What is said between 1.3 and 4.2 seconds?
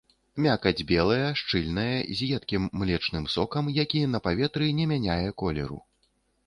шчыльная, з едкім млечным сокам, які